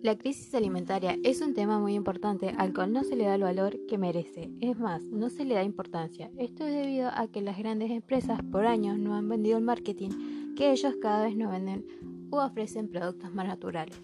La 0.00 0.16
crisis 0.16 0.54
alimentaria 0.54 1.18
es 1.24 1.40
un 1.40 1.54
tema 1.54 1.80
muy 1.80 1.94
importante 1.94 2.54
al 2.56 2.72
cual 2.72 2.92
no 2.92 3.02
se 3.02 3.16
le 3.16 3.24
da 3.24 3.34
el 3.34 3.42
valor 3.42 3.76
que 3.88 3.98
merece. 3.98 4.48
Es 4.60 4.78
más, 4.78 5.02
no 5.02 5.28
se 5.28 5.44
le 5.44 5.56
da 5.56 5.64
importancia. 5.64 6.30
Esto 6.38 6.64
es 6.64 6.72
debido 6.72 7.08
a 7.12 7.26
que 7.26 7.40
las 7.40 7.58
grandes 7.58 7.90
empresas 7.90 8.40
por 8.52 8.64
años 8.64 8.96
no 8.96 9.16
han 9.16 9.28
vendido 9.28 9.58
el 9.58 9.64
marketing 9.64 10.54
que 10.54 10.70
ellos 10.70 10.94
cada 11.02 11.24
vez 11.24 11.36
no 11.36 11.50
venden 11.50 11.84
o 12.30 12.40
ofrecen 12.40 12.88
productos 12.88 13.34
más 13.34 13.48
naturales, 13.48 14.00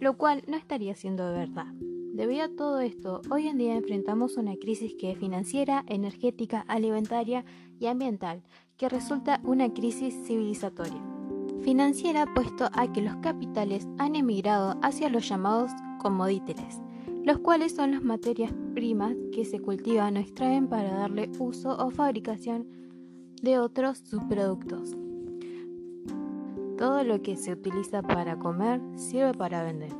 lo 0.00 0.18
cual 0.18 0.42
no 0.46 0.56
estaría 0.58 0.94
siendo 0.94 1.24
verdad. 1.32 1.72
Debido 2.12 2.44
a 2.44 2.54
todo 2.54 2.80
esto, 2.80 3.22
hoy 3.30 3.46
en 3.46 3.56
día 3.56 3.74
enfrentamos 3.74 4.36
una 4.36 4.54
crisis 4.56 4.94
que 5.00 5.12
es 5.12 5.18
financiera, 5.18 5.82
energética, 5.86 6.60
alimentaria 6.68 7.46
y 7.80 7.86
ambiental, 7.86 8.42
que 8.76 8.90
resulta 8.90 9.40
una 9.44 9.72
crisis 9.72 10.14
civilizatoria. 10.26 11.17
Financiera 11.62 12.26
puesto 12.34 12.68
a 12.72 12.92
que 12.92 13.02
los 13.02 13.16
capitales 13.16 13.86
han 13.98 14.14
emigrado 14.14 14.78
hacia 14.82 15.08
los 15.08 15.28
llamados 15.28 15.70
comodíteres, 15.98 16.80
los 17.24 17.38
cuales 17.38 17.74
son 17.74 17.92
las 17.92 18.02
materias 18.02 18.52
primas 18.74 19.14
que 19.32 19.44
se 19.44 19.60
cultivan 19.60 20.16
o 20.16 20.20
extraen 20.20 20.68
para 20.68 20.94
darle 20.94 21.30
uso 21.38 21.76
o 21.76 21.90
fabricación 21.90 22.66
de 23.42 23.58
otros 23.58 23.98
subproductos. 23.98 24.94
Todo 26.78 27.02
lo 27.02 27.20
que 27.22 27.36
se 27.36 27.52
utiliza 27.52 28.02
para 28.02 28.38
comer 28.38 28.80
sirve 28.94 29.34
para 29.34 29.64
vender. 29.64 29.92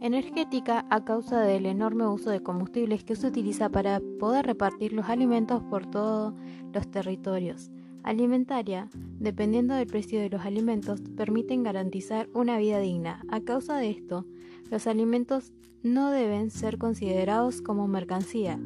Energética 0.00 0.86
a 0.90 1.04
causa 1.04 1.40
del 1.40 1.66
enorme 1.66 2.06
uso 2.06 2.30
de 2.30 2.42
combustibles 2.42 3.02
que 3.02 3.16
se 3.16 3.26
utiliza 3.26 3.70
para 3.70 4.00
poder 4.20 4.46
repartir 4.46 4.92
los 4.92 5.08
alimentos 5.08 5.62
por 5.64 5.86
todos 5.86 6.34
los 6.72 6.88
territorios. 6.90 7.70
Alimentaria, 8.08 8.88
dependiendo 9.20 9.74
del 9.74 9.86
precio 9.86 10.18
de 10.18 10.30
los 10.30 10.40
alimentos, 10.40 11.02
permiten 11.14 11.62
garantizar 11.62 12.26
una 12.32 12.56
vida 12.56 12.78
digna. 12.78 13.22
A 13.28 13.42
causa 13.42 13.76
de 13.76 13.90
esto, 13.90 14.24
los 14.70 14.86
alimentos 14.86 15.52
no 15.82 16.10
deben 16.10 16.50
ser 16.50 16.78
considerados 16.78 17.60
como 17.60 17.86
mercancía. 17.86 18.58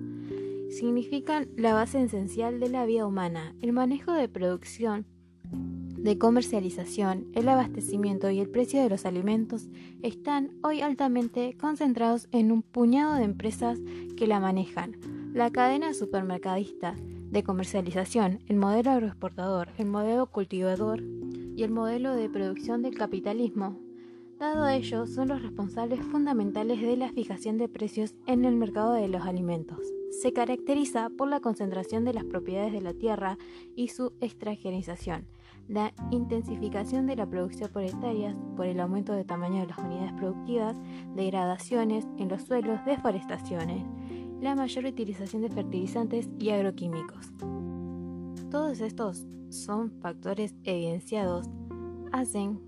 Significan 0.70 1.48
la 1.56 1.74
base 1.74 2.00
esencial 2.00 2.60
de 2.60 2.68
la 2.68 2.86
vida 2.86 3.04
humana. 3.04 3.56
El 3.60 3.72
manejo 3.72 4.12
de 4.12 4.28
producción 4.28 5.06
de 5.50 6.18
comercialización, 6.18 7.26
el 7.34 7.48
abastecimiento 7.48 8.30
y 8.30 8.38
el 8.38 8.48
precio 8.48 8.80
de 8.80 8.90
los 8.90 9.06
alimentos 9.06 9.66
están 10.02 10.52
hoy 10.62 10.82
altamente 10.82 11.56
concentrados 11.56 12.28
en 12.30 12.52
un 12.52 12.62
puñado 12.62 13.16
de 13.16 13.24
empresas 13.24 13.80
que 14.16 14.28
la 14.28 14.38
manejan. 14.38 14.96
La 15.34 15.50
cadena 15.50 15.94
supermercadista 15.94 16.94
de 17.32 17.42
comercialización, 17.42 18.40
el 18.46 18.56
modelo 18.56 18.90
agroexportador, 18.90 19.70
el 19.78 19.86
modelo 19.86 20.26
cultivador 20.26 21.02
y 21.56 21.62
el 21.62 21.70
modelo 21.70 22.14
de 22.14 22.28
producción 22.28 22.82
del 22.82 22.94
capitalismo. 22.94 23.80
Dado 24.38 24.68
ello, 24.68 25.06
son 25.06 25.28
los 25.28 25.40
responsables 25.40 26.00
fundamentales 26.00 26.80
de 26.82 26.96
la 26.96 27.10
fijación 27.10 27.56
de 27.56 27.68
precios 27.68 28.14
en 28.26 28.44
el 28.44 28.56
mercado 28.56 28.92
de 28.92 29.08
los 29.08 29.22
alimentos. 29.22 29.78
Se 30.20 30.34
caracteriza 30.34 31.08
por 31.08 31.28
la 31.28 31.40
concentración 31.40 32.04
de 32.04 32.12
las 32.12 32.24
propiedades 32.24 32.72
de 32.72 32.82
la 32.82 32.92
tierra 32.92 33.38
y 33.74 33.88
su 33.88 34.12
extranjerización 34.20 35.26
la 35.68 35.92
intensificación 36.10 37.06
de 37.06 37.16
la 37.16 37.26
producción 37.26 37.70
por 37.72 37.82
hectáreas 37.82 38.36
por 38.56 38.66
el 38.66 38.80
aumento 38.80 39.12
de 39.12 39.24
tamaño 39.24 39.60
de 39.62 39.68
las 39.68 39.78
unidades 39.78 40.12
productivas, 40.12 40.76
degradaciones 41.14 42.06
en 42.18 42.28
los 42.28 42.42
suelos, 42.42 42.84
deforestaciones, 42.84 43.84
la 44.42 44.54
mayor 44.54 44.84
utilización 44.84 45.40
de 45.42 45.48
fertilizantes 45.48 46.28
y 46.38 46.50
agroquímicos. 46.50 47.32
Todos 48.50 48.80
estos 48.80 49.24
son 49.48 49.92
factores 50.00 50.54
evidenciados, 50.64 51.48
hacen 52.12 52.60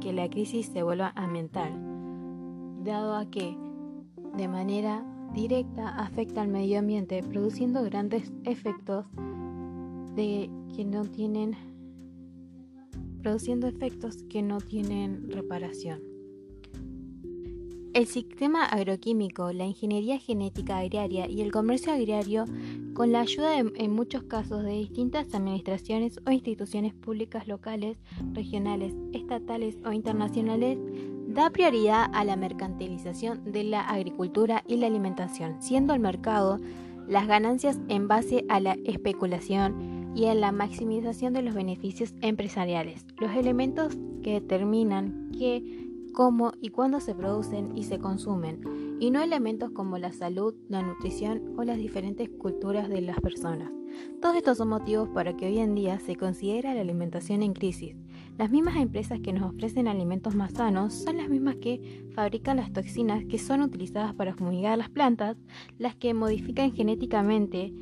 que 0.00 0.12
la 0.12 0.28
crisis 0.28 0.66
se 0.66 0.82
vuelva 0.82 1.12
ambiental, 1.14 1.72
dado 2.84 3.16
a 3.16 3.30
que 3.30 3.56
de 4.36 4.48
manera 4.48 5.06
directa 5.32 5.88
afecta 5.96 6.42
al 6.42 6.48
medio 6.48 6.78
ambiente, 6.80 7.22
produciendo 7.22 7.82
grandes 7.84 8.32
efectos 8.44 9.06
de 10.14 10.50
no 10.84 11.04
tienen 11.04 11.56
produciendo 13.22 13.66
efectos 13.66 14.22
que 14.30 14.42
no 14.42 14.58
tienen 14.58 15.30
reparación. 15.30 16.09
El 17.92 18.06
sistema 18.06 18.64
agroquímico, 18.66 19.52
la 19.52 19.66
ingeniería 19.66 20.18
genética 20.18 20.78
agraria 20.78 21.28
y 21.28 21.40
el 21.40 21.50
comercio 21.50 21.92
agrario, 21.92 22.44
con 22.94 23.10
la 23.10 23.20
ayuda 23.20 23.58
en 23.58 23.92
muchos 23.92 24.22
casos 24.22 24.62
de 24.62 24.72
distintas 24.72 25.34
administraciones 25.34 26.20
o 26.24 26.30
instituciones 26.30 26.94
públicas 26.94 27.48
locales, 27.48 27.98
regionales, 28.32 28.94
estatales 29.12 29.76
o 29.84 29.92
internacionales, 29.92 30.78
da 31.26 31.50
prioridad 31.50 32.10
a 32.14 32.24
la 32.24 32.36
mercantilización 32.36 33.50
de 33.50 33.64
la 33.64 33.80
agricultura 33.80 34.62
y 34.68 34.76
la 34.76 34.86
alimentación, 34.86 35.60
siendo 35.60 35.92
el 35.92 36.00
mercado 36.00 36.58
las 37.08 37.26
ganancias 37.26 37.80
en 37.88 38.06
base 38.06 38.44
a 38.48 38.60
la 38.60 38.76
especulación, 38.84 40.00
y 40.14 40.24
en 40.24 40.40
la 40.40 40.52
maximización 40.52 41.32
de 41.32 41.42
los 41.42 41.54
beneficios 41.54 42.14
empresariales, 42.20 43.06
los 43.18 43.30
elementos 43.32 43.96
que 44.22 44.34
determinan 44.34 45.30
qué, 45.38 45.89
cómo 46.12 46.52
y 46.60 46.70
cuándo 46.70 47.00
se 47.00 47.14
producen 47.14 47.76
y 47.76 47.84
se 47.84 47.98
consumen, 47.98 48.60
y 49.00 49.10
no 49.10 49.22
elementos 49.22 49.70
como 49.70 49.98
la 49.98 50.12
salud, 50.12 50.54
la 50.68 50.82
nutrición 50.82 51.54
o 51.56 51.64
las 51.64 51.78
diferentes 51.78 52.28
culturas 52.28 52.88
de 52.88 53.00
las 53.00 53.20
personas. 53.20 53.70
Todos 54.20 54.36
estos 54.36 54.58
son 54.58 54.68
motivos 54.68 55.08
para 55.08 55.36
que 55.36 55.46
hoy 55.46 55.58
en 55.58 55.74
día 55.74 55.98
se 55.98 56.16
considere 56.16 56.74
la 56.74 56.80
alimentación 56.80 57.42
en 57.42 57.54
crisis. 57.54 57.96
Las 58.38 58.50
mismas 58.50 58.76
empresas 58.76 59.20
que 59.20 59.32
nos 59.32 59.52
ofrecen 59.52 59.88
alimentos 59.88 60.34
más 60.34 60.52
sanos 60.52 60.94
son 60.94 61.16
las 61.16 61.28
mismas 61.28 61.56
que 61.56 62.04
fabrican 62.14 62.56
las 62.56 62.72
toxinas 62.72 63.24
que 63.24 63.38
son 63.38 63.62
utilizadas 63.62 64.14
para 64.14 64.34
fumigar 64.34 64.78
las 64.78 64.90
plantas, 64.90 65.36
las 65.78 65.96
que 65.96 66.14
modifican 66.14 66.72
genéticamente 66.72 67.72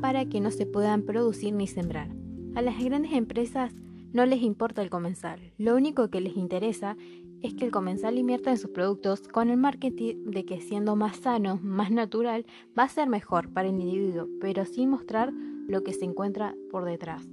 para 0.00 0.26
que 0.26 0.40
no 0.40 0.50
se 0.50 0.66
puedan 0.66 1.02
producir 1.02 1.54
ni 1.54 1.66
sembrar. 1.66 2.10
A 2.54 2.62
las 2.62 2.82
grandes 2.82 3.12
empresas 3.12 3.72
no 4.12 4.24
les 4.24 4.42
importa 4.42 4.82
el 4.82 4.88
comensal, 4.90 5.52
lo 5.58 5.76
único 5.76 6.08
que 6.08 6.22
les 6.22 6.36
interesa 6.36 6.96
es 7.42 7.54
que 7.54 7.64
el 7.64 7.70
comensal 7.70 8.18
invierta 8.18 8.50
en 8.50 8.58
sus 8.58 8.70
productos 8.70 9.28
con 9.28 9.50
el 9.50 9.56
marketing 9.56 10.30
de 10.30 10.44
que 10.44 10.60
siendo 10.60 10.96
más 10.96 11.16
sano, 11.16 11.58
más 11.62 11.90
natural, 11.90 12.46
va 12.78 12.84
a 12.84 12.88
ser 12.88 13.08
mejor 13.08 13.52
para 13.52 13.68
el 13.68 13.74
individuo, 13.74 14.28
pero 14.40 14.64
sin 14.64 14.90
mostrar 14.90 15.32
lo 15.32 15.82
que 15.82 15.92
se 15.92 16.04
encuentra 16.04 16.54
por 16.70 16.84
detrás. 16.84 17.28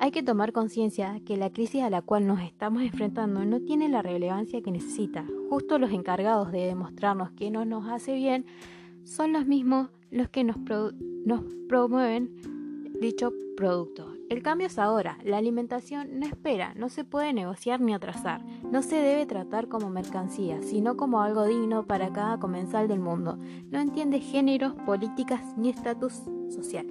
Hay 0.00 0.12
que 0.12 0.22
tomar 0.22 0.52
conciencia 0.52 1.20
que 1.24 1.36
la 1.36 1.50
crisis 1.50 1.82
a 1.82 1.90
la 1.90 2.02
cual 2.02 2.26
nos 2.26 2.40
estamos 2.40 2.82
enfrentando 2.82 3.44
no 3.44 3.60
tiene 3.60 3.88
la 3.88 4.00
relevancia 4.00 4.62
que 4.62 4.70
necesita. 4.70 5.24
Justo 5.50 5.78
los 5.78 5.90
encargados 5.90 6.52
de 6.52 6.66
demostrarnos 6.66 7.32
que 7.32 7.50
no 7.50 7.64
nos 7.64 7.88
hace 7.88 8.14
bien 8.14 8.46
son 9.02 9.32
los 9.32 9.46
mismos 9.46 9.88
los 10.10 10.28
que 10.28 10.44
nos, 10.44 10.56
nos 11.24 11.42
promueven 11.68 12.57
dicho 13.00 13.32
producto. 13.56 14.14
El 14.28 14.42
cambio 14.42 14.66
es 14.66 14.78
ahora. 14.78 15.18
La 15.24 15.38
alimentación 15.38 16.18
no 16.18 16.26
espera, 16.26 16.74
no 16.74 16.88
se 16.88 17.04
puede 17.04 17.32
negociar 17.32 17.80
ni 17.80 17.94
atrasar. 17.94 18.44
No 18.70 18.82
se 18.82 18.96
debe 18.96 19.26
tratar 19.26 19.68
como 19.68 19.90
mercancía, 19.90 20.62
sino 20.62 20.96
como 20.96 21.22
algo 21.22 21.44
digno 21.44 21.86
para 21.86 22.12
cada 22.12 22.38
comensal 22.38 22.88
del 22.88 23.00
mundo. 23.00 23.38
No 23.70 23.80
entiende 23.80 24.20
géneros, 24.20 24.74
políticas 24.86 25.40
ni 25.56 25.70
estatus 25.70 26.22
social. 26.50 26.86